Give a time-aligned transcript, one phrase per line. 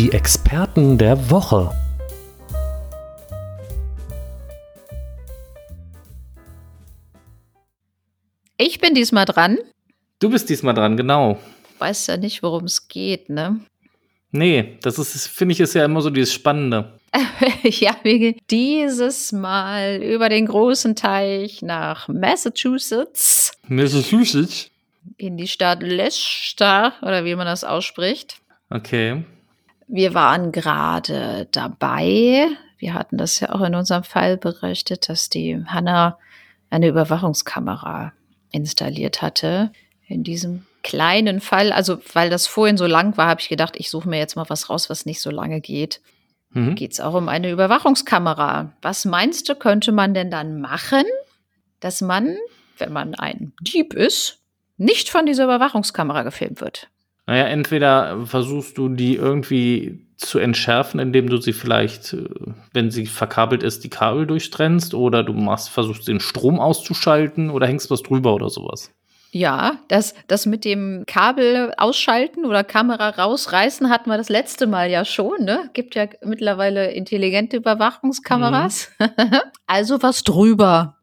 [0.00, 1.70] Die Experten der Woche.
[8.56, 9.58] Ich bin diesmal dran.
[10.18, 11.38] Du bist diesmal dran, genau.
[11.80, 13.60] Weiß ja nicht, worum es geht, ne?
[14.30, 16.98] Nee, das ist, finde ich, ist ja immer so dieses Spannende.
[17.62, 23.52] ja, wir gehen dieses Mal über den großen Teich nach Massachusetts.
[23.68, 24.70] Massachusetts?
[25.18, 28.38] In die Stadt Leicester, oder wie man das ausspricht.
[28.70, 29.24] Okay.
[29.92, 32.46] Wir waren gerade dabei.
[32.78, 36.16] Wir hatten das ja auch in unserem Fall berichtet, dass die Hanna
[36.70, 38.12] eine Überwachungskamera
[38.52, 39.72] installiert hatte.
[40.06, 43.90] In diesem kleinen Fall, also weil das vorhin so lang war, habe ich gedacht, ich
[43.90, 46.00] suche mir jetzt mal was raus, was nicht so lange geht.
[46.50, 46.76] Mhm.
[46.76, 48.72] Geht es auch um eine Überwachungskamera.
[48.82, 51.04] Was meinst du, könnte man denn dann machen,
[51.80, 52.36] dass man,
[52.78, 54.38] wenn man ein Dieb ist,
[54.76, 56.88] nicht von dieser Überwachungskamera gefilmt wird?
[57.30, 62.28] Naja, entweder versuchst du die irgendwie zu entschärfen, indem du sie vielleicht, äh,
[62.72, 67.68] wenn sie verkabelt ist, die Kabel durchtrennst oder du machst, versuchst den Strom auszuschalten oder
[67.68, 68.90] hängst was drüber oder sowas.
[69.30, 74.90] Ja, das, das mit dem Kabel ausschalten oder Kamera rausreißen hatten wir das letzte Mal
[74.90, 75.44] ja schon.
[75.44, 75.70] Ne?
[75.72, 78.90] Gibt ja mittlerweile intelligente Überwachungskameras.
[78.98, 79.06] Mhm.
[79.68, 80.96] also was drüber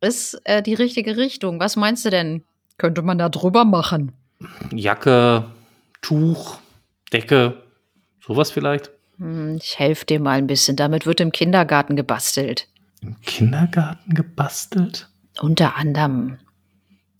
[0.00, 1.58] ist äh, die richtige Richtung.
[1.58, 2.44] Was meinst du denn?
[2.78, 4.12] Könnte man da drüber machen?
[4.70, 5.46] Jacke,
[6.06, 6.58] Tuch,
[7.12, 7.64] Decke,
[8.24, 8.92] sowas vielleicht?
[9.18, 10.76] Hm, ich helfe dir mal ein bisschen.
[10.76, 12.68] Damit wird im Kindergarten gebastelt.
[13.02, 15.08] Im Kindergarten gebastelt?
[15.40, 16.38] Unter anderem.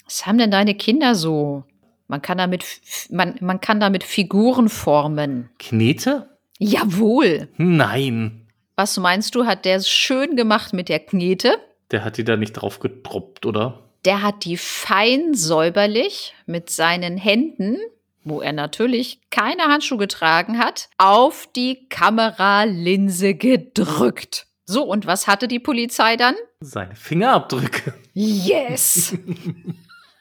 [0.04, 1.64] Was haben denn deine Kinder so?
[2.06, 2.64] Man kann damit,
[3.10, 5.50] man, man kann damit Figuren formen.
[5.58, 6.38] Knete?
[6.60, 7.48] Jawohl.
[7.56, 8.46] Nein.
[8.76, 11.58] Was meinst du, hat der schön gemacht mit der Knete?
[11.90, 13.82] Der hat die da nicht drauf getroppt, oder?
[14.04, 17.78] Der hat die fein säuberlich mit seinen Händen,
[18.26, 24.46] wo er natürlich keine Handschuhe getragen hat, auf die Kameralinse gedrückt.
[24.66, 26.34] So, und was hatte die Polizei dann?
[26.60, 27.94] Seine Fingerabdrücke.
[28.12, 29.16] Yes!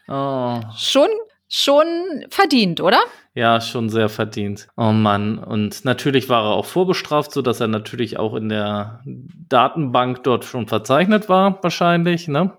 [0.07, 0.61] Oh.
[0.77, 1.07] Schon,
[1.47, 1.88] schon
[2.29, 2.99] verdient, oder?
[3.33, 4.67] Ja, schon sehr verdient.
[4.77, 5.39] Oh Mann.
[5.39, 10.67] Und natürlich war er auch vorbestraft, sodass er natürlich auch in der Datenbank dort schon
[10.67, 12.55] verzeichnet war, wahrscheinlich, ne?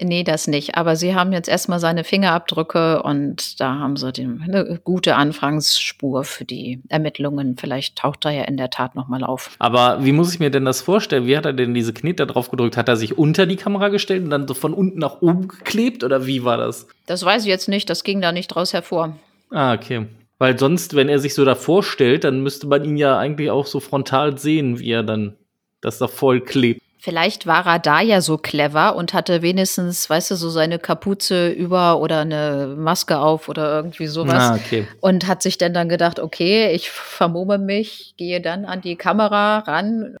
[0.00, 0.76] Nee, das nicht.
[0.76, 6.24] Aber sie haben jetzt erstmal seine Fingerabdrücke und da haben sie die, eine gute Anfangsspur
[6.24, 7.56] für die Ermittlungen.
[7.56, 9.50] Vielleicht taucht er ja in der Tat nochmal auf.
[9.58, 11.26] Aber wie muss ich mir denn das vorstellen?
[11.26, 12.76] Wie hat er denn diese Knete drauf gedrückt?
[12.76, 16.04] Hat er sich unter die Kamera gestellt und dann so von unten nach oben geklebt
[16.04, 16.86] oder wie war das?
[17.06, 17.88] Das weiß ich jetzt nicht.
[17.88, 19.16] Das ging da nicht draus hervor.
[19.50, 20.06] Ah, okay.
[20.38, 23.66] Weil sonst, wenn er sich so davor stellt, dann müsste man ihn ja eigentlich auch
[23.66, 25.36] so frontal sehen, wie er dann
[25.80, 26.82] das da voll klebt.
[27.00, 31.48] Vielleicht war er da ja so clever und hatte wenigstens, weißt du, so seine Kapuze
[31.48, 34.42] über oder eine Maske auf oder irgendwie sowas.
[34.42, 34.86] Ah, okay.
[35.00, 39.60] Und hat sich dann dann gedacht, okay, ich vermumme mich, gehe dann an die Kamera
[39.60, 40.16] ran,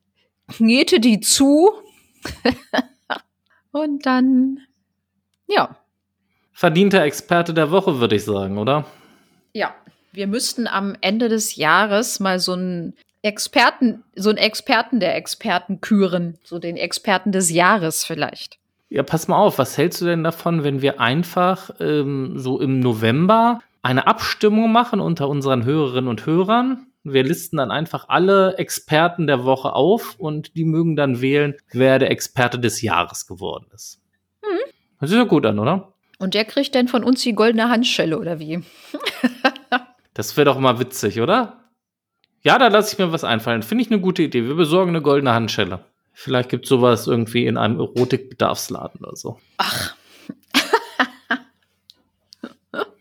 [0.46, 1.72] knete die zu
[3.72, 4.60] und dann,
[5.48, 5.76] ja.
[6.52, 8.86] Verdienter Experte der Woche, würde ich sagen, oder?
[9.52, 9.74] Ja,
[10.12, 12.94] wir müssten am Ende des Jahres mal so ein
[13.28, 18.58] Experten, so einen Experten der Experten küren, so den Experten des Jahres vielleicht.
[18.88, 22.80] Ja, pass mal auf, was hältst du denn davon, wenn wir einfach ähm, so im
[22.80, 26.86] November eine Abstimmung machen unter unseren Hörerinnen und Hörern?
[27.04, 31.98] Wir listen dann einfach alle Experten der Woche auf und die mögen dann wählen, wer
[31.98, 34.00] der Experte des Jahres geworden ist.
[34.42, 34.58] Hm.
[35.00, 35.92] Das sieht ja gut an, oder?
[36.18, 38.64] Und der kriegt dann von uns die goldene Handschelle, oder wie?
[40.14, 41.58] das wäre doch mal witzig, oder?
[42.42, 43.62] Ja, da lasse ich mir was einfallen.
[43.62, 44.44] Finde ich eine gute Idee.
[44.44, 45.80] Wir besorgen eine goldene Handschelle.
[46.12, 49.38] Vielleicht gibt es sowas irgendwie in einem Erotikbedarfsladen oder so.
[49.58, 49.94] Ach.